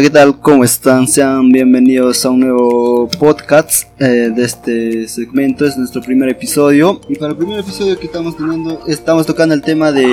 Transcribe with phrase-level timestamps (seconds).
[0.00, 0.38] ¿qué tal?
[0.38, 1.08] ¿Cómo están?
[1.08, 5.66] Sean bienvenidos a un nuevo podcast eh, de este segmento.
[5.66, 7.00] Es nuestro primer episodio.
[7.08, 10.06] Y para el primer episodio que estamos teniendo, estamos tocando el tema de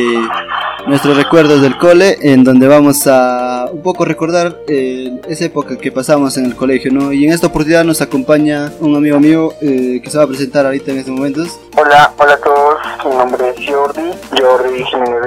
[0.88, 5.91] nuestros recuerdos del cole, en donde vamos a un poco recordar eh, esa época que
[5.91, 7.11] pasamos en el colegio, ¿no?
[7.11, 10.66] Y en esta oportunidad nos acompaña un amigo mío eh, que se va a presentar
[10.66, 11.59] ahorita en estos momentos.
[11.76, 15.21] Hola, hola a todos, mi nombre es Jordi, Jordi Jiménez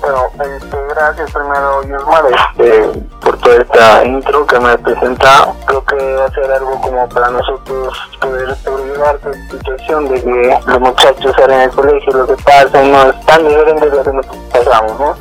[0.00, 5.54] Bueno, este, gracias primero Yusmar este, por toda esta intro que me ha presentado.
[5.66, 10.58] Creo que va a ser algo como para nosotros poder sobrevivir esta situación de que
[10.66, 14.12] los muchachos salen el colegio, lo que pasa no es tan diferente de lo que
[14.12, 15.14] nosotros pasamos, ¿no?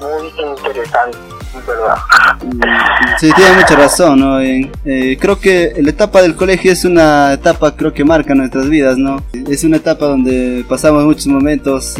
[0.00, 1.35] muy interesante.
[3.18, 4.40] Sí, tiene mucha razón, ¿no?
[4.40, 8.98] Eh, creo que la etapa del colegio es una etapa, creo que marca nuestras vidas,
[8.98, 9.22] ¿no?
[9.32, 11.94] Es una etapa donde pasamos muchos momentos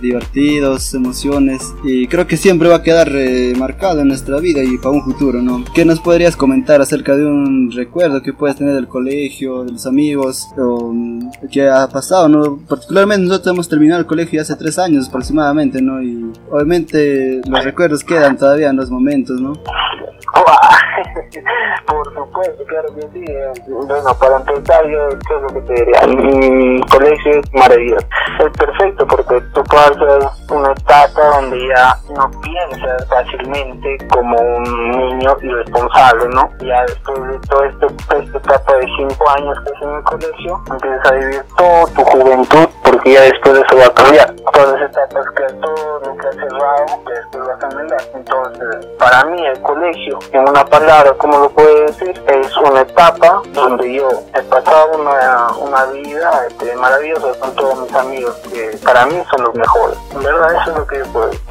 [0.00, 4.78] divertidos, emociones, y creo que siempre va a quedar eh, marcado en nuestra vida y
[4.78, 5.64] para un futuro, ¿no?
[5.74, 9.86] ¿Qué nos podrías comentar acerca de un recuerdo que puedes tener del colegio, de los
[9.86, 10.94] amigos, o
[11.50, 12.58] que ha pasado, ¿no?
[12.68, 16.00] Particularmente nosotros hemos terminado el colegio hace tres años aproximadamente, ¿no?
[16.00, 19.52] Y obviamente los recuerdos quedan todavía en los momentos, ¿no?
[21.86, 23.24] Por supuesto, claro que sí.
[23.68, 26.06] Bueno, para empezar, yo ¿qué es lo que te diría?
[26.06, 28.06] Mi colegio es maravilloso.
[28.40, 35.36] Es perfecto porque tú pasas una etapa donde ya no piensas fácilmente como un niño
[35.42, 36.50] irresponsable, ¿no?
[36.60, 40.60] Ya después de toda esta, esta etapa de cinco años que es en el colegio,
[40.70, 44.34] empiezas a vivir toda tu juventud porque ya después de eso va a cambiar.
[44.52, 48.00] Todas etapas que todo lo que has cerrado, después va a cambiar.
[48.14, 53.42] Entonces, para mí el colegio en una palabra, como lo puedo decir, es una etapa
[53.52, 59.04] donde yo he pasado una, una vida este, maravillosa con todos mis amigos, que para
[59.04, 59.98] mí son los mejores.
[60.12, 61.42] En verdad, eso es lo que yo puedo decir.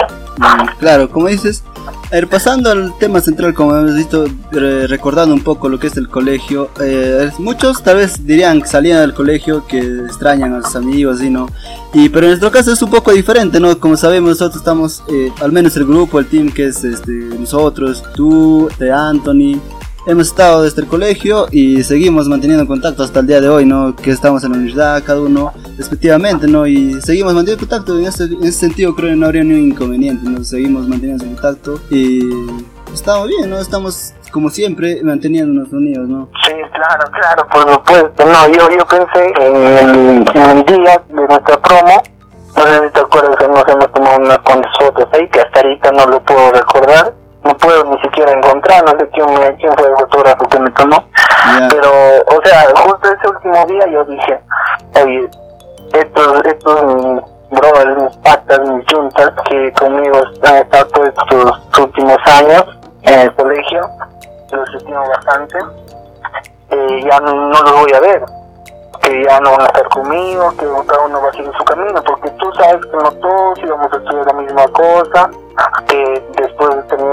[0.79, 1.63] Claro, como dices,
[2.11, 6.09] ver, pasando al tema central, como hemos visto, recordando un poco lo que es el
[6.09, 11.21] colegio, eh, muchos tal vez dirían que salían del colegio, que extrañan a sus amigos,
[11.21, 11.47] y no.
[11.93, 13.77] Y, pero en nuestro caso es un poco diferente, ¿no?
[13.80, 18.03] Como sabemos, nosotros estamos, eh, al menos el grupo, el team que es este, nosotros,
[18.15, 19.59] tú, de Anthony,
[20.09, 23.95] hemos estado desde el colegio y seguimos manteniendo contacto hasta el día de hoy, ¿no?
[23.95, 26.65] Que estamos en la universidad, cada uno respectivamente, ¿no?
[26.65, 30.27] Y seguimos manteniendo contacto, en ese, en ese sentido creo que no habría ningún inconveniente,
[30.27, 30.43] ¿no?
[30.43, 32.27] Seguimos manteniendo contacto y
[32.92, 33.59] estamos bien, ¿no?
[33.59, 36.30] Estamos como siempre manteniéndonos unidos, ¿no?
[36.43, 38.26] Sí, claro, claro, por supuesto.
[38.26, 42.02] No, yo, yo pensé en el, día de nuestra promo,
[42.55, 46.23] no sé si nos hemos tomado unas cuantas fotos ahí, que hasta ahorita no lo
[46.23, 47.18] puedo recordar
[47.49, 49.27] no puedo ni siquiera encontrar, no sé quién,
[49.58, 51.04] quién fue el fotógrafo que me tomó,
[51.70, 51.92] pero,
[52.27, 54.39] o sea, justo ese último día yo dije,
[55.04, 55.30] oye,
[55.93, 62.65] estos, estos brothers, mis patas, mis juntas, que conmigo han estado todos estos últimos años
[63.02, 63.82] en el colegio,
[64.52, 65.58] los estimo bastante,
[66.70, 68.23] eh, ya no, no los voy a ver,
[69.02, 72.04] que ya no van a estar conmigo, que cada uno va a seguir su camino,
[72.04, 75.30] porque tú sabes que no todos íbamos a estudiar la misma cosa,
[75.88, 76.28] que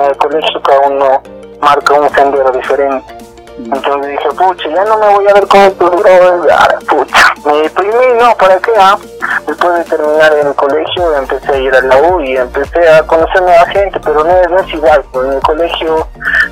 [0.07, 1.23] terminar el colegio cada uno
[1.61, 3.15] marca un sendero diferente.
[3.59, 7.35] Entonces dije, pucha, ya no me voy a ver con estos brothers, ah, pucha.
[7.47, 8.73] Me deprimí, no, ¿para qué?
[8.79, 8.99] Ah?
[9.47, 13.41] Después de terminar el colegio empecé a ir a la U y empecé a conocer
[13.41, 16.07] nueva gente, pero no es, no es igual, pues en el colegio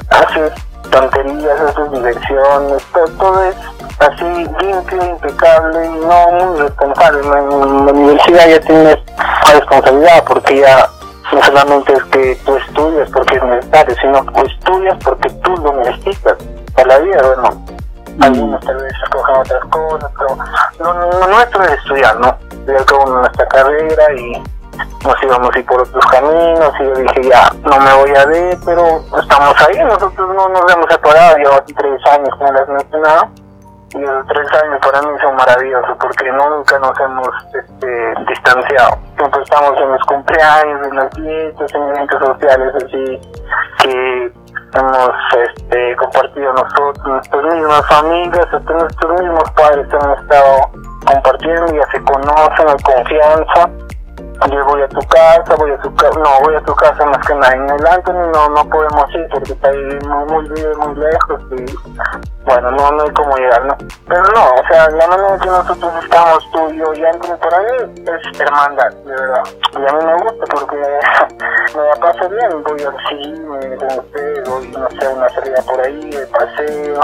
[0.09, 0.53] haces
[0.91, 3.57] tonterías, haces diversiones, todo, todo es
[3.99, 7.21] así limpio, impecable y no muy responsable.
[7.21, 8.99] En la universidad ya tienes
[9.53, 10.89] responsabilidad porque ya
[11.35, 15.73] no solamente es que tú estudias porque es necesario, sino que estudias porque tú lo
[15.77, 16.37] necesitas
[16.75, 17.67] para la vida, bueno.
[18.21, 20.11] Algunos tal vez escogen otras cosas,
[20.79, 22.39] pero lo, nuestro es estudiar, ¿no?
[22.65, 24.43] Ya como nuestra carrera y
[25.05, 28.27] nos íbamos a ir por otros caminos y yo dije ya no me voy a
[28.27, 33.29] ver pero estamos ahí nosotros no nos hemos separado llevo tres años como les mencionaba
[34.01, 38.99] los tres años para mí son maravillosos porque nunca nos hemos este, distanciado.
[39.17, 43.21] Siempre estamos en los cumpleaños, en las fiestas, en eventos sociales así
[43.83, 44.33] que
[44.75, 45.11] hemos
[45.47, 50.71] este, compartido nosotros, nuestras mismas familias, hasta nuestros mismos padres hemos estado
[51.07, 53.71] compartiendo, ya se conocen, hay confianza
[54.51, 57.27] yo voy a tu casa, voy a tu casa, no, voy a tu casa más
[57.27, 57.55] que nada.
[57.55, 61.65] En el Anthony no, no podemos ir porque está ahí muy, muy, muy lejos y
[62.45, 63.77] bueno, no, no hay cómo llegar, ¿no?
[64.07, 67.55] Pero no, o sea, la manera que nosotros estamos, tú y yo y Anthony por
[67.55, 69.43] ahí, es hermandad, de verdad.
[69.73, 70.77] Y a mí me gusta porque
[71.77, 75.81] me la paso bien, voy al cine con ustedes, voy, no sé, una salida por
[75.81, 77.01] ahí, de paseo,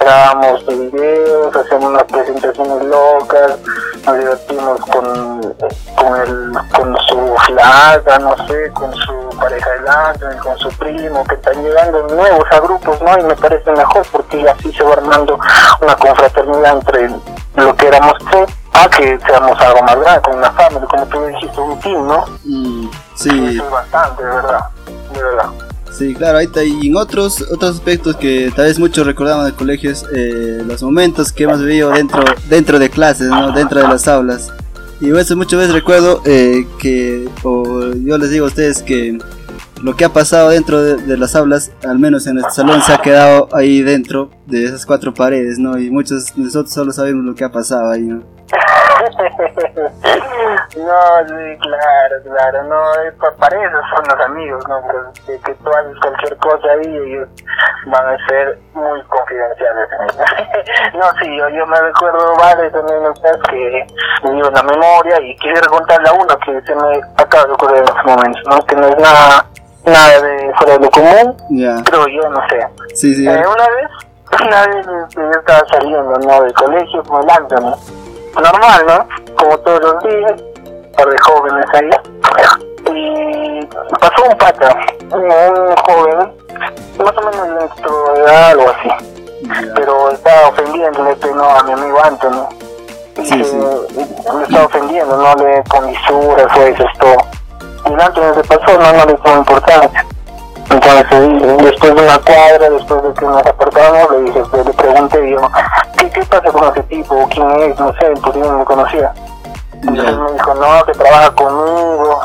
[0.00, 3.58] grabamos videos, hacemos unas presentaciones locas,
[4.06, 5.54] nos divertimos con,
[5.96, 11.34] con, el, con su flaca, no sé, con su pareja delante, con su primo, que
[11.34, 13.18] están llegando nuevos a grupos, ¿no?
[13.18, 15.38] Y me parece mejor porque así se va armando
[15.80, 17.10] una confraternidad entre
[17.56, 21.24] lo que éramos tres a que seamos algo más grande, con una familia, como tú
[21.26, 22.24] dijiste, un team, ¿no?
[22.44, 23.28] Mm, sí.
[23.28, 24.60] Eso es bastante, de verdad,
[25.14, 25.50] de verdad.
[25.92, 26.62] Sí, claro, ahí está.
[26.62, 31.32] Y en otros, otros aspectos que tal vez muchos recordamos de colegios, eh, los momentos
[31.32, 33.52] que hemos vivido dentro, dentro de clases, ¿no?
[33.52, 34.52] dentro de las aulas.
[35.00, 39.18] Y eso muchas veces recuerdo eh, que, o yo les digo a ustedes que
[39.82, 42.98] lo que ha pasado dentro de, las aulas, al menos en nuestro salón, se ha
[42.98, 45.78] quedado ahí dentro de esas cuatro paredes, ¿no?
[45.78, 48.22] Y muchos de nosotros solo sabemos lo que ha pasado ahí, ¿no?
[50.76, 54.82] no, sí, claro, claro, no, es, para eso son los amigos, ¿no?
[54.82, 57.28] Pues, que, tú haces cualquier cosa ahí ellos
[57.86, 59.88] van a ser muy confidenciales.
[60.94, 63.86] no, sí, yo, yo me recuerdo varias anécdotas que
[64.24, 67.78] me dio la memoria y quisiera contarle a uno que se me acaba de ocurrir
[67.78, 68.66] en estos momentos, ¿no?
[68.66, 69.46] Que no es nada,
[69.90, 71.36] nada de fuera de lo común,
[71.84, 72.66] pero yo no sé.
[72.94, 73.26] Sí, sí.
[73.26, 73.90] Eh, una vez,
[74.46, 76.42] una vez este, yo estaba saliendo, ¿no?
[76.42, 77.76] Del colegio con el Anthony
[78.34, 79.34] normal, ¿no?
[79.36, 80.42] Como todos los días,
[80.96, 81.90] par de jóvenes ahí.
[82.92, 83.66] Y
[84.00, 84.76] pasó un pata,
[85.12, 86.32] un joven,
[86.98, 87.76] más o menos
[88.14, 88.90] de algo así.
[89.74, 91.44] Pero estaba ofendiéndole ¿no?
[91.44, 92.48] a mi amigo Anthony.
[93.16, 93.56] Y sí, sí.
[93.56, 97.16] le estaba ofendiendo, no le con lisuras o eso, todo.
[97.98, 100.06] Anthony se pasó, no, no le tuvo importancia.
[100.70, 105.40] Entonces, después de una cuadra, después de que nos apartamos, le dije, le pregunté, yo,
[105.98, 107.28] ¿qué, ¿qué pasa con ese tipo?
[107.28, 107.78] ¿Quién es?
[107.78, 109.12] No sé, porque no me conocía.
[109.82, 112.20] Entonces me dijo, no, que trabaja conmigo,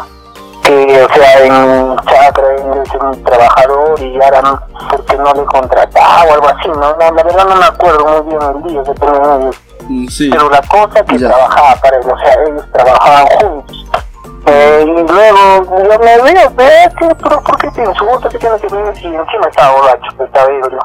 [0.62, 6.24] que, o sea, en Chacra es un trabajador y ahora no, porque no le contrataba
[6.30, 6.96] o algo así, ¿no?
[6.98, 9.62] La, verdad no me acuerdo muy bien el día que tenía ellos.
[10.12, 10.30] Sí.
[10.30, 13.85] Pero la cosa que trabajaba para él, o sea, ellos trabajaban juntos.
[14.47, 16.51] Eh, y luego yo me veo,
[17.18, 18.31] pero ¿por qué te insultas?
[18.31, 20.80] ¿Qué tiene que ver si encima estaba borracho, estaba ebrio?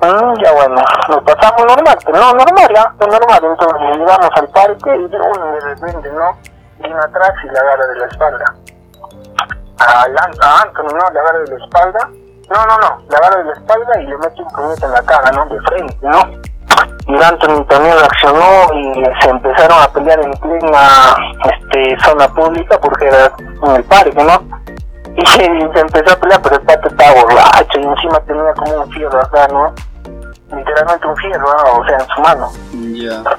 [0.00, 0.76] Mm, ya bueno,
[1.08, 2.94] nos pasamos normal, no normal, ¿ya?
[3.00, 6.38] No normal, entonces llegamos al parque y de, de repente, ¿no?
[6.78, 8.44] Viene atrás y la agarra de la espalda.
[9.80, 11.10] A, a Anthony, ¿no?
[11.10, 12.10] Le agarra de la espalda.
[12.48, 15.02] No, no, no, le agarra de la espalda y le mete un puñete en la
[15.02, 15.46] cara, ¿no?
[15.46, 16.47] De frente, ¿no?
[17.08, 23.06] Y Anthony también reaccionó y se empezaron a pelear en plena este, zona pública porque
[23.06, 23.32] era
[23.66, 24.42] en el parque, ¿no?
[25.16, 28.92] Y se, empezó a pelear, pero el pato estaba borracho y encima tenía como un
[28.92, 29.72] fierro acá, ¿no?
[30.54, 31.80] Literalmente un fierro, ¿no?
[31.80, 32.50] o sea, en su mano.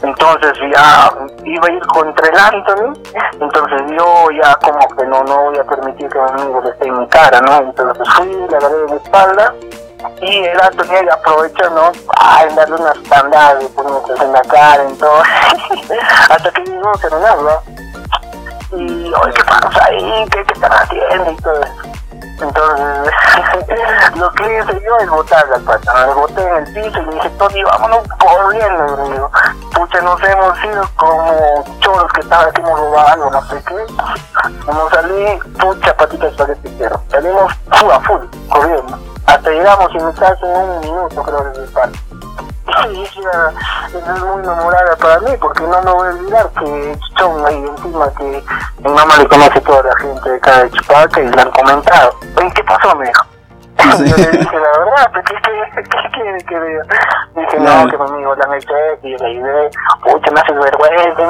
[0.01, 1.11] Entonces ya
[1.45, 2.93] iba a ir contra el Anthony,
[3.39, 6.99] entonces yo ya como que no, no voy a permitir que mi amigo esté en
[6.99, 7.57] mi cara, ¿no?
[7.59, 9.53] Entonces fui, le agarré de mi espalda
[10.21, 11.91] y el Anthony aprovechó, ¿no?
[12.17, 15.21] A darle unas pandadas y en la cara y todo,
[16.29, 17.79] hasta que llegó Fernando, ¿no?
[18.71, 20.25] y oye, ¿qué pasa ahí?
[20.31, 21.31] ¿Qué, qué están haciendo?
[21.31, 21.61] Y todo.
[22.41, 23.13] Entonces,
[24.15, 27.11] lo que hice yo es botarle al pata, me boté en el piso y le
[27.15, 29.31] dije, Tony, vámonos corriendo, y digo,
[29.73, 33.75] pucha, nos hemos ido como choros que estaban aquí robando, no sé qué.
[34.67, 37.01] Nos salí, pucha, patitas para este perro.
[37.09, 39.08] Salimos full a full, corriendo.
[39.29, 41.99] Hasta llegamos en mi casa en un minuto, creo, el parque.
[42.91, 43.53] Y ella
[43.87, 48.11] es muy memorable para mí porque no me voy a olvidar que son ahí encima
[48.17, 48.43] que
[48.79, 52.15] mi mamá le conoce toda la gente de acá de Chupaca y le han comentado.
[52.37, 53.25] Oye, ¿qué pasó, me dijo?
[53.99, 56.83] Yo le dije la verdad, ¿qué, qué, qué quiere que diga?
[57.35, 59.69] Dije, no, que mi amigo le han hecho esto y yo le ayudé.
[60.01, 61.23] Pucha, me haces vergüenza.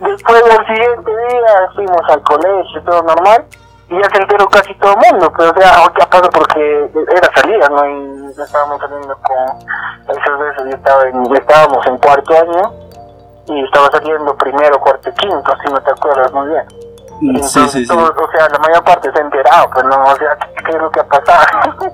[0.00, 3.46] Después del siguiente día fuimos al colegio, todo normal
[3.92, 7.30] y ya se enteró casi todo el mundo, pero o sea, ya pasó porque era
[7.34, 7.86] salida, ¿no?
[7.86, 12.72] Y estábamos saliendo con esas veces, ya, estaba en, estábamos en cuarto año
[13.48, 16.91] y estaba saliendo primero, cuarto y quinto, si no te acuerdas muy bien.
[17.20, 17.92] Entonces, sí, sí, sí.
[17.92, 20.90] o sea, la mayor parte se ha enterado, pues no, o sea, ¿qué, es lo
[20.90, 21.74] que ha pasado?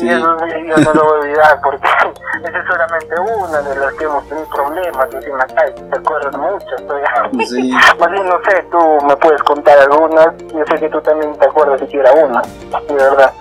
[0.00, 1.86] y eso yo no lo voy a olvidar, porque
[2.44, 6.36] esa es solamente una de las que hemos tenido problemas en la calle, te acuerdas
[6.36, 7.70] mucho, estoy sí.
[7.98, 11.46] Más bien, no sé, tú me puedes contar algunas, yo sé que tú también te
[11.46, 13.32] acuerdas siquiera una, de verdad.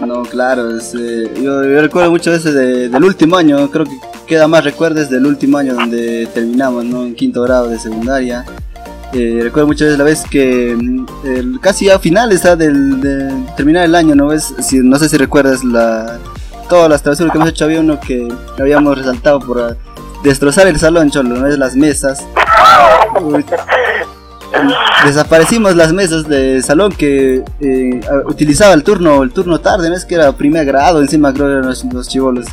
[0.00, 3.98] No, claro, es, eh, yo, yo, recuerdo muchas veces de, del último año, creo que
[4.26, 7.02] queda más recuerdos del último año donde terminamos, ¿no?
[7.02, 8.44] En quinto grado de secundaria.
[9.18, 13.94] Eh, recuerdo muchas veces la vez que mm, casi a finales del, de terminar el
[13.94, 14.52] año, ¿no ves?
[14.60, 16.18] Si, no sé si recuerdas la,
[16.68, 17.64] todas las travesuras que hemos hecho.
[17.64, 19.78] Había uno que habíamos resaltado por
[20.22, 21.58] destrozar el salón, cholo, ¿no ves?
[21.58, 22.26] Las mesas.
[25.06, 30.04] desaparecimos las mesas del salón que eh, utilizaba el turno el turno tarde, ¿no es
[30.04, 31.00] que era primer grado?
[31.00, 32.46] Encima creo eran los, chivolos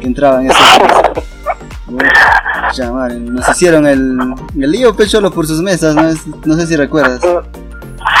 [0.00, 0.48] que entraban.
[3.20, 4.18] Nos hicieron el,
[4.58, 6.02] el lío pecholo por sus mesas, ¿no?
[6.44, 7.20] no sé si recuerdas.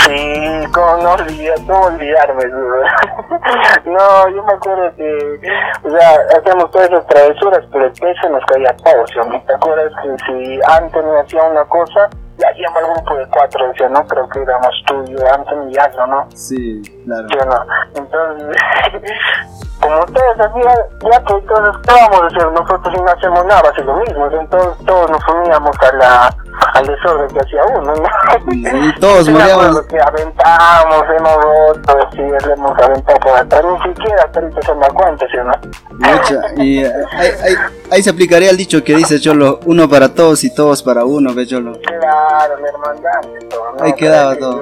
[0.06, 2.44] Sí, cómo no, olvidar, cómo olvidarme.
[3.86, 5.40] no, yo me acuerdo que,
[5.84, 10.16] o sea, hacíamos todas esas travesuras, pero el peso nos caía a ¿Te acuerdas que
[10.26, 14.42] si Anthony hacía una cosa, ya hacíamos el grupo de cuatro, decía, no, creo que
[14.42, 16.26] éramos tú, yo, Anthony y Aldo, ¿no?
[16.34, 17.26] Sí, claro.
[17.28, 17.66] Yo no.
[17.94, 18.56] Entonces,
[19.80, 20.78] como ustedes hacían,
[21.10, 25.76] ya que todos estábamos, nosotros no hacemos nada, así lo mismo, entonces todos nos uníamos
[25.80, 26.30] a la
[26.74, 28.52] al desorden que hacía uno, ¿no?
[28.52, 29.80] Y todos moríamos.
[29.82, 34.88] que aventamos, hemos roto, sí, le hemos aventado por atrás, ni siquiera ahorita se me
[34.88, 35.52] cuenta, ¿sí o no?
[35.92, 37.54] Mucha, y eh, ahí, ahí,
[37.90, 41.34] ahí, se aplicaría el dicho que dice Cholo, uno para todos y todos para uno,
[41.34, 41.72] ve Cholo.
[41.80, 42.27] Claro,
[42.60, 43.84] la hermandad, todo, ¿no?
[43.84, 44.60] Ahí quedaba todo.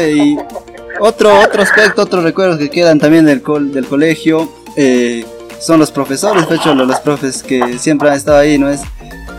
[0.00, 0.38] Y
[1.00, 5.24] otro, otro aspecto, otros recuerdos que quedan también del, col del colegio, eh,
[5.58, 8.82] son los profesores, de Cholo, los profes que siempre han estado ahí, ¿no es?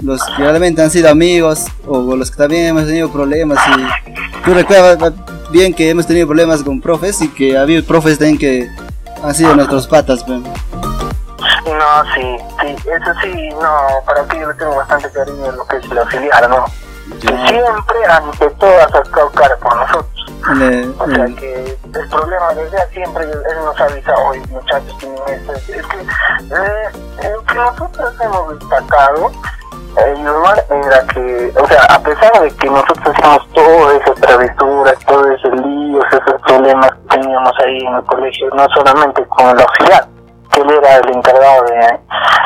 [0.02, 4.54] los que realmente han sido amigos o los que también hemos tenido problemas y tú
[4.54, 5.14] recuerdas
[5.52, 8.70] bien que hemos tenido problemas con profes y que ha habido profes también que
[9.24, 10.42] han sido nuestros patas pues.
[11.74, 15.66] No sí sí eso sí no para ti yo le tengo bastante cariño en lo
[15.66, 16.66] que es el auxiliar no
[17.22, 20.26] que siempre ante todo ha sacado cara por nosotros.
[21.00, 25.54] O sea que el problema desde siempre él nos ha avisado hoy muchachos tienen esto
[25.54, 29.32] es que eh, lo que nosotros hemos destacado
[29.98, 34.96] el normal era que, o sea, a pesar de que nosotros hacíamos todas esas travesuras,
[35.06, 39.60] todos esos líos, esos problemas que teníamos ahí en el colegio, no solamente con el
[39.60, 40.08] auxiliar,
[40.60, 42.00] que él era el encargado de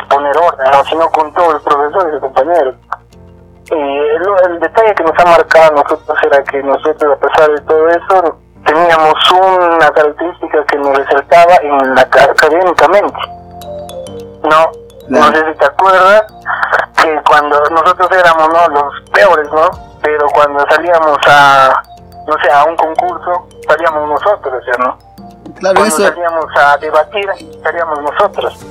[0.08, 2.74] poner orden, sino con todos los profesores y compañeros.
[3.70, 7.60] Y el, detalle que nos ha marcado a nosotros era que nosotros, a pesar de
[7.62, 13.18] todo eso, teníamos una característica que nos resaltaba en la, académicamente.
[14.44, 14.70] No,
[15.08, 16.22] no sé si te acuerdas
[17.02, 18.68] que cuando nosotros éramos ¿no?
[18.68, 19.70] los peores, ¿no?
[20.02, 21.82] Pero cuando salíamos a,
[22.26, 25.13] no sé, a un concurso, salíamos nosotros, ¿no?
[25.58, 27.26] Claro, cuando salíamos a debatir,
[27.62, 28.66] salíamos nosotros.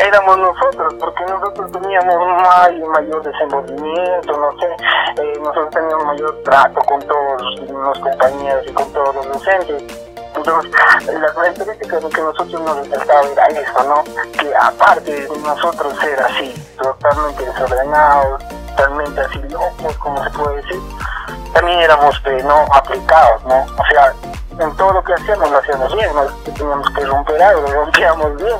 [0.00, 6.80] Éramos nosotros, porque nosotros teníamos un mayor desenvolvimiento, no sé, eh, nosotros teníamos mayor trato
[6.80, 10.06] con todos los compañeros y con todos los docentes
[10.36, 10.70] entonces,
[11.06, 14.04] la característica de que nosotros nos intentaba era eso, ¿no?
[14.32, 18.44] Que aparte de nosotros ser así, totalmente desordenados,
[18.76, 20.80] totalmente así locos, como se puede decir,
[21.54, 23.64] también éramos eh, no aplicados, ¿no?
[23.64, 24.12] O sea,
[24.58, 26.24] en todo lo que hacíamos lo hacíamos bien, ¿no?
[26.52, 28.56] teníamos que romper algo, lo rompíamos bien,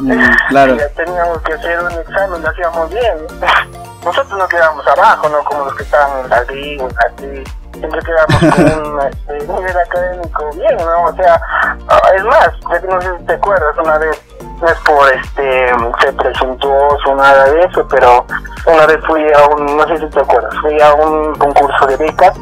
[0.00, 0.76] mm, claro.
[0.96, 3.26] teníamos que hacer un examen, lo hacíamos bien.
[4.04, 5.42] Nosotros no quedábamos abajo, ¿no?
[5.42, 11.04] Como los que estaban liga, así siempre quedamos con un este, nivel académico bien, ¿no?
[11.04, 11.40] O sea,
[11.88, 12.50] ah, es más,
[12.88, 14.22] no sé si te acuerdas, una vez,
[14.60, 15.68] no es por este
[16.00, 18.24] ser presuntuoso, nada de eso, pero
[18.66, 21.96] una vez fui a un, no sé si te acuerdas, fui a un concurso de
[21.96, 22.38] becas,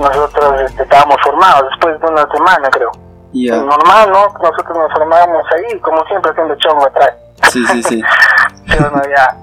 [0.00, 2.90] nosotros este, estábamos formados después de una semana, creo.
[3.32, 4.26] Normal, ¿no?
[4.40, 7.12] Nosotros nos formábamos ahí, como siempre, haciendo chongo atrás.
[7.50, 8.02] Sí, sí, sí.
[8.78, 9.36] ya.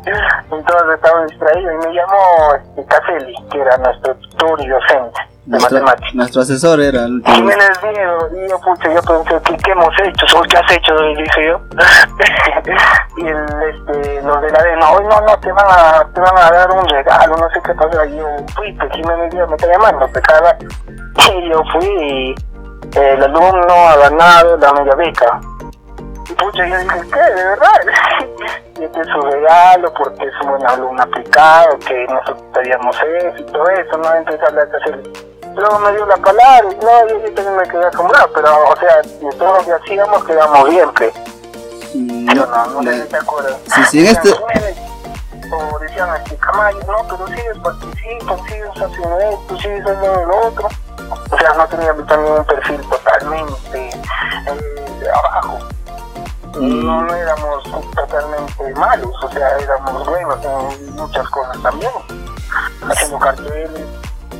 [0.51, 5.85] Entonces estaba distraído y me llamó este, Caselli, que era nuestro tutor y docente nuestro,
[6.13, 7.35] nuestro asesor era el último.
[7.35, 10.25] Jiménez Diego, y yo, pucha, yo pensé, ¿qué, qué hemos hecho?
[10.49, 10.95] ¿Qué has hecho?
[11.17, 11.59] Dije yo.
[13.17, 16.37] y el, este, los de la D, no, no, no, te van, a, te van
[16.37, 18.05] a dar un regalo, no sé qué pasó.
[18.05, 20.57] Y yo fui, pues Jiménez Diego me está llamando, pecada.
[20.61, 22.35] Y yo fui y
[22.97, 25.39] el alumno ha ganado la media beca.
[26.29, 27.19] Y pucha, yo dije, ¿qué?
[27.19, 27.81] ¿De verdad?
[28.79, 33.37] y este es su regalo porque es un buen alumno aplicado, que nosotros teníamos eso
[33.37, 34.07] y todo eso, ¿no?
[34.07, 34.99] A hablar de hacer
[35.55, 39.01] luego me dio la palabra y no, yo, también me quedé acomodado, pero o sea,
[39.01, 41.13] de todo lo que hacíamos quedamos bien, pues.
[41.95, 43.57] No, no, no sé si te acuerdas.
[43.73, 44.33] Sí, sí, en este...
[45.53, 50.67] O decían este Camayo, no, pero sigues participando, sigues haciendo esto, sigues haciendo lo otro.
[51.31, 55.59] O sea, no teníamos también un perfil totalmente eh, abajo.
[56.59, 57.63] No, éramos
[57.95, 61.91] totalmente malos, o sea, éramos buenos en muchas cosas también.
[62.87, 63.69] Haciendo carteles,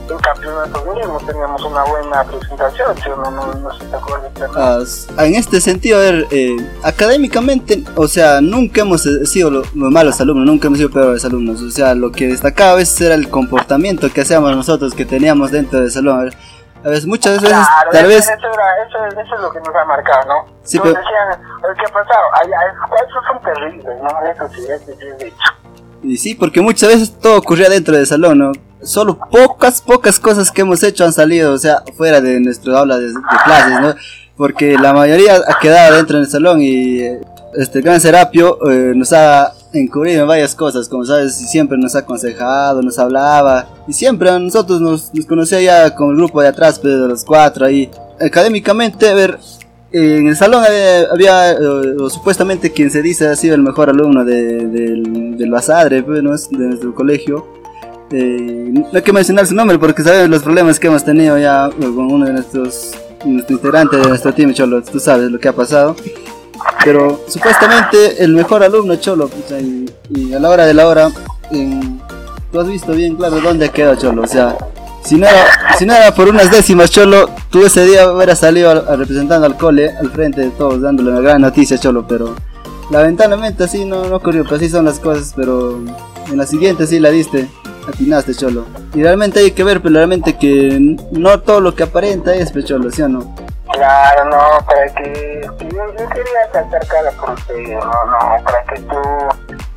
[0.10, 4.32] en campeonatos mismos teníamos una buena presentación, si no, no, no se te acuerda.
[4.56, 10.22] Ah, en este sentido, a ver, eh, académicamente, o sea, nunca hemos sido los malos
[10.22, 13.30] alumnos, nunca hemos sido peores alumnos, o sea, lo que destacaba a veces era el
[13.30, 16.20] comportamiento que hacíamos nosotros, que teníamos dentro del salón.
[16.20, 16.24] A
[16.92, 18.30] veces, muchas veces, claro, tal vez...
[18.30, 20.46] Eso, era, eso, eso, es lo que nos ha marcado, ¿no?
[20.64, 20.94] Sí, pero...
[20.94, 22.24] decían, ¿qué ha pasado?
[22.42, 24.32] Ay, ay, esos son terribles, ¿no?
[24.32, 25.38] Eso sí, eso sí es dicho.
[26.04, 28.52] Y sí, porque muchas veces todo ocurría dentro del salón, ¿no?
[28.86, 32.98] solo pocas, pocas cosas que hemos hecho han salido, o sea, fuera de nuestra aula
[32.98, 33.14] de,
[33.44, 33.96] clases, ¿no?
[34.38, 37.02] Porque la mayoría ha quedado dentro del salón y
[37.56, 42.00] este gran Serapio eh, nos ha encubrir en varias cosas, como sabes, siempre nos ha
[42.00, 46.48] aconsejado, nos hablaba, y siempre a nosotros nos, nos conocía ya con el grupo de
[46.48, 47.90] atrás, pues, de los cuatro ahí.
[48.20, 49.40] Académicamente, a ver,
[49.92, 50.64] en el salón
[51.12, 51.58] había, eh,
[52.10, 56.58] supuestamente quien se dice ha sido el mejor alumno de, del, del Basadre, pues, de
[56.58, 57.46] nuestro colegio.
[58.12, 61.70] Eh, no hay que mencionar su nombre porque sabes los problemas que hemos tenido ya
[61.80, 62.92] con uno de nuestros,
[63.26, 65.96] integrantes de nuestro team, Cholo, tú sabes lo que ha pasado.
[66.84, 69.62] Pero supuestamente el mejor alumno, Cholo, pues,
[70.10, 71.10] y, a la hora de la hora,
[72.52, 74.56] tú has visto bien claro dónde quedado Cholo, o sea,
[75.04, 75.46] si no, era,
[75.78, 79.92] si no era por unas décimas, Cholo, tú ese día hubieras salido representando al cole
[79.92, 82.36] al frente de todos, dándole una gran noticia, Cholo, pero
[82.92, 85.80] lamentablemente así no, no ocurrió, pues así son las cosas, pero
[86.32, 87.48] en la siguiente sí la diste,
[87.88, 88.66] atinaste, Cholo.
[88.94, 92.66] Y realmente hay que ver, pero realmente que no todo lo que aparenta es, pues,
[92.66, 93.36] Cholo, ¿sí o no?
[93.76, 95.42] Claro, no, para que.
[95.44, 99.02] Yo, quería saltar cara por usted, no, no, para que tú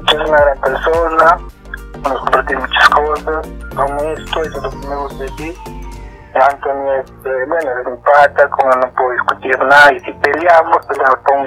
[0.07, 1.38] seas una gran persona
[2.05, 5.55] nos compartir muchas cosas, esto, eso es lo que me gusta de ti.
[6.35, 11.19] Anthony, este, bueno, es mi pata, como no puedo discutir nada, y si peleamos, peleamos
[11.25, 11.45] por un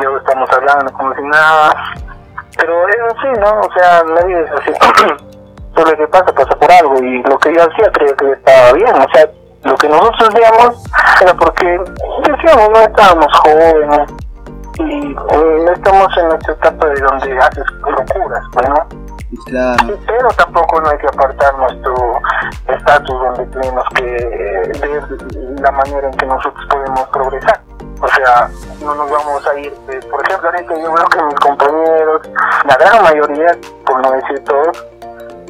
[0.00, 1.74] yo estamos hablando como si nada,
[2.56, 3.60] pero es así, ¿no?
[3.60, 4.72] O sea, vida es así.
[5.74, 8.72] Todo lo que pasa, pasa por algo, y lo que yo hacía creo que estaba
[8.72, 9.28] bien, o sea,
[9.64, 10.82] lo que nosotros hacíamos
[11.20, 11.80] era porque
[12.26, 14.12] decíamos, no estábamos jóvenes,
[14.78, 19.02] y eh, no estamos en esta etapa de donde haces locuras, ¿no?
[19.46, 19.98] Claro.
[20.06, 21.94] Pero tampoco no hay que apartar nuestro
[22.68, 25.04] estatus donde tenemos que ver
[25.60, 27.60] la manera en que nosotros podemos progresar.
[28.00, 28.50] O sea,
[28.82, 29.72] no nos vamos a ir,
[30.10, 32.22] por ejemplo, ahorita yo veo que mis compañeros,
[32.66, 34.86] la gran mayoría, por no decir todos,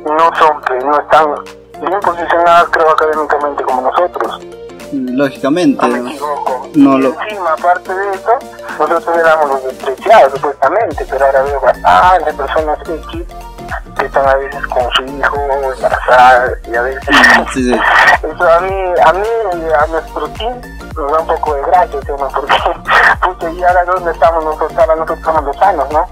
[0.04, 1.34] no son, que no están
[1.86, 4.40] bien posicionados, creo, académicamente como nosotros.
[4.92, 5.86] Lógicamente.
[5.86, 6.68] No me equivoco.
[6.74, 7.20] No lo...
[7.22, 8.32] encima, aparte de eso,
[8.78, 13.26] nosotros éramos los despreciados, supuestamente, pero ahora veo bastante personas X
[13.98, 19.12] que están a veces con su hijo embarazada y a veces eso a mí a
[19.12, 19.26] mí
[19.78, 20.60] a nuestro team
[20.96, 22.28] nos da un poco de gracia ¿no?
[22.28, 22.54] porque
[23.22, 26.06] puto, y ahora dónde estamos nosotros ahora nosotros estamos los sanos ¿no?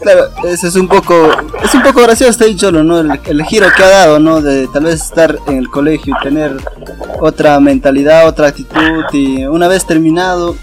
[0.00, 1.14] Claro eso es un poco
[1.62, 5.02] es un poco gracioso no el, el, giro que ha dado no de tal vez
[5.02, 6.56] estar en el colegio y tener
[7.20, 10.56] otra mentalidad otra actitud y una vez terminado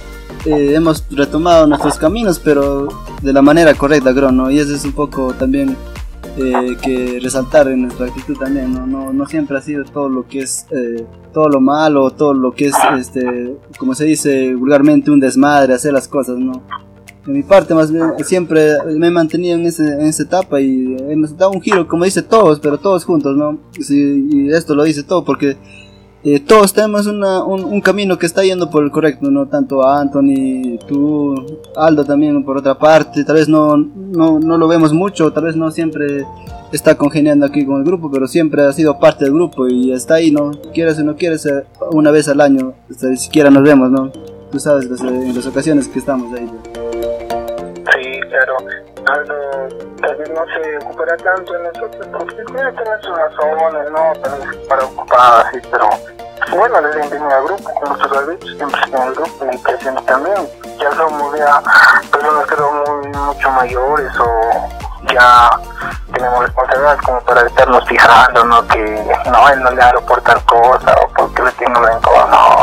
[0.45, 2.87] eh, hemos retomado nuestros caminos, pero
[3.21, 4.49] de la manera correcta, creo, ¿no?
[4.49, 5.75] Y eso es un poco también
[6.37, 8.87] eh, que resaltar en nuestra actitud también, ¿no?
[8.87, 12.53] No, no siempre ha sido todo lo que es, eh, todo lo malo, todo lo
[12.53, 16.63] que es, este, como se dice vulgarmente, un desmadre, hacer las cosas, ¿no?
[17.25, 20.95] De mi parte, más bien, siempre me he mantenido en, ese, en esa etapa y
[21.09, 23.59] hemos dado un giro, como dice todos, pero todos juntos, ¿no?
[23.77, 25.57] y esto lo dice todo porque
[26.21, 30.01] eh, todos tenemos una, un, camino que está yendo por el correcto, no tanto a
[30.01, 31.33] Anthony, tú,
[31.77, 35.55] Aldo también por otra parte, tal vez no, no, no, lo vemos mucho, tal vez
[35.55, 36.25] no siempre
[36.73, 40.15] está congeniando aquí con el grupo, pero siempre ha sido parte del grupo y está
[40.15, 40.51] ahí, ¿no?
[40.73, 42.73] Quieres o no quieres, eh, una vez al año,
[43.15, 44.11] siquiera nos vemos, ¿no?
[44.51, 46.49] Tú sabes, en las ocasiones que estamos ahí.
[48.29, 48.57] Sí, claro.
[49.05, 54.13] Tal vez no se ocupará tanto de nosotros porque tiene tener sus razones, ¿no?
[54.67, 55.89] Para ocupar así, pero
[56.51, 60.49] bueno, le bienvenido al grupo, lo ha dicho, siempre en el grupo y creciendo también.
[60.77, 61.61] Ya somos ya
[62.11, 64.51] personas que son muy, mucho mayores o
[65.11, 65.49] ya
[66.13, 68.67] tenemos responsabilidades como para estarnos fijando, ¿no?
[68.67, 72.37] Que no, él no le hago por tal cosa o porque le tengo rencor, no.
[72.37, 72.58] Somos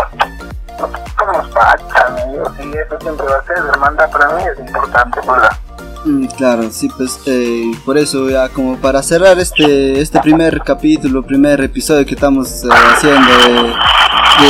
[2.58, 5.56] y eso siempre va a ser, la hermandad para mí es importante, ¿verdad?
[6.04, 11.22] Mm, claro, sí, pues eh, por eso ya como para cerrar este este primer capítulo,
[11.22, 13.32] primer episodio que estamos eh, haciendo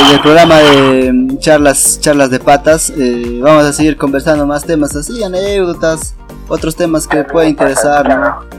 [0.09, 4.95] del programa de mm, charlas charlas de patas, eh, vamos a seguir conversando más temas
[4.95, 6.13] así, anécdotas,
[6.47, 8.56] otros temas que pueden interesar, ¿no?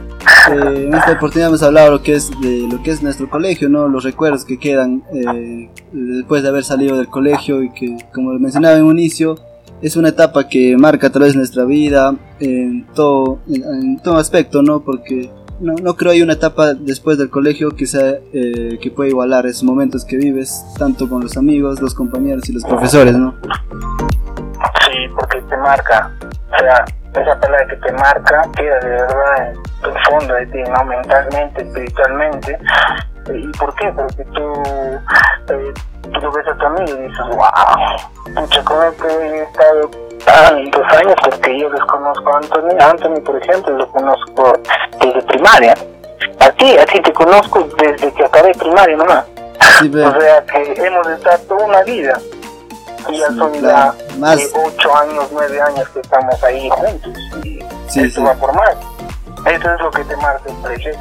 [0.51, 3.89] En esta oportunidad hemos hablado lo que es de lo que es nuestro colegio, ¿no?
[3.89, 5.03] Los recuerdos que quedan
[5.93, 9.39] después de haber salido del colegio y que, como mencionaba en un inicio,
[9.81, 14.81] es una etapa que marca tal vez nuestra vida en todo, en, todo aspecto, ¿no?
[14.81, 19.11] Porque no, no creo hay una etapa después del colegio que sea eh, que pueda
[19.11, 23.35] igualar esos momentos que vives tanto con los amigos, los compañeros y los profesores, ¿no?
[24.85, 26.85] Sí, porque te marca, o sea,
[27.21, 30.85] esa palabra que te marca queda de verdad en el fondo de ti, ¿no?
[30.85, 32.59] Mentalmente, espiritualmente.
[33.35, 33.93] ¿Y por qué?
[33.93, 34.53] Porque tú
[35.51, 35.75] eh,
[36.13, 39.91] tú lo ves a tu amigo y dices, wow, mucho como que he estado
[40.25, 44.53] tantos años porque yo les conozco a Anthony, Anthony por ejemplo lo conozco
[45.01, 45.75] desde primaria,
[46.41, 49.25] a ti, a ti te conozco desde que acabé primaria nomás,
[49.81, 52.19] o sea que hemos estado toda una vida
[53.09, 54.41] y ya son ya más...
[54.55, 57.13] 8 años, 9 años que estamos ahí juntos
[57.45, 57.59] y
[57.89, 58.77] Sí, Esto va por más.
[59.47, 60.93] Eso es lo que te marca el precio.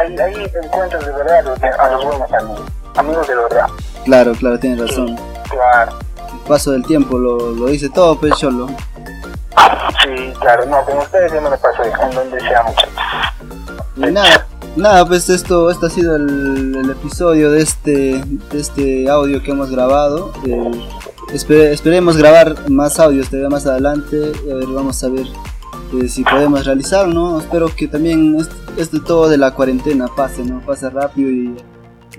[0.00, 1.38] Ahí, ahí encuentras de verdad
[1.78, 2.62] a los, buenos amigos.
[2.94, 3.66] Amigos de verdad.
[4.04, 5.18] Claro, claro, tienes razón.
[5.50, 5.98] claro.
[6.32, 8.68] El paso del tiempo lo, lo dice todo, pues Cholo.
[8.68, 12.92] Sí, claro, no, con ustedes ya me lo paso en donde sea, muchachos.
[13.96, 19.42] Y nada, nada, pues esto, esto ha sido el, episodio de este, de este audio
[19.42, 20.32] que hemos grabado.
[20.46, 20.88] Eh,
[21.32, 24.32] esperemos grabar más audios todavía más adelante.
[24.50, 25.26] A ver, vamos a ver
[26.00, 27.38] eh, si podemos realizar, ¿no?
[27.38, 28.36] Espero que también
[28.76, 30.60] este, todo de la cuarentena pase, ¿no?
[30.64, 31.56] Pase rápido y,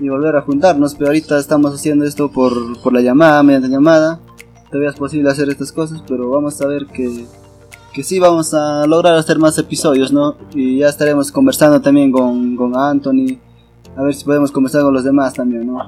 [0.00, 0.94] y, volver a juntarnos.
[0.94, 4.20] Pero ahorita estamos haciendo esto por, por la llamada, mediante llamada.
[4.70, 7.26] Todavía es posible hacer estas cosas, pero vamos a ver que,
[7.92, 10.36] que sí vamos a lograr hacer más episodios, ¿no?
[10.54, 13.38] Y ya estaremos conversando también con, con Anthony.
[13.98, 15.84] A ver si podemos conversar con los demás también, ¿no?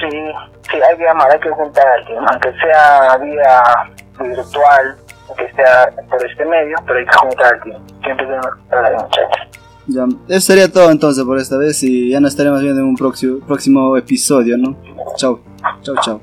[0.00, 3.62] Sí, sí, hay que llamar, hay que juntar a alguien, aunque sea vía
[4.18, 4.96] virtual,
[5.36, 7.78] que sea por este medio, pero hay que juntar a alguien.
[8.02, 9.48] Siempre tenemos que hablar de muchachos.
[9.86, 12.96] Ya, eso sería todo entonces por esta vez y ya nos estaremos viendo en un
[12.96, 14.76] próximo, próximo episodio, ¿no?
[15.16, 15.38] Chao,
[15.82, 16.20] chao, chao.